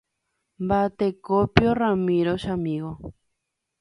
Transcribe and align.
Mba'etekópio 0.63 1.69
Ramiro 1.81 2.33
chamigo. 2.43 2.91